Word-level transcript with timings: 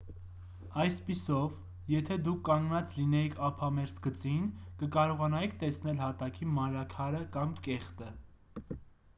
այսպիսով 0.83 1.91
եթե 1.95 2.15
դուք 2.27 2.39
կանգնած 2.47 2.93
լինեիք 3.01 3.35
ափամերձ 3.49 4.01
գծին 4.07 4.47
կկարողանայիք 4.81 5.55
տեսնել 5.65 6.03
հատակի 6.05 6.51
մանրաքարը 6.57 7.21
կամ 7.37 7.53
կեղտը 7.69 8.11